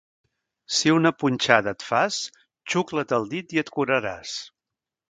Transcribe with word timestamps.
Si 0.77 0.93
una 0.93 1.11
punxada 1.23 1.75
et 1.77 1.85
fas, 1.91 2.19
xucla't 2.75 3.17
el 3.21 3.31
dit 3.37 3.57
i 3.59 3.65
et 3.65 3.73
curaràs. 3.79 4.37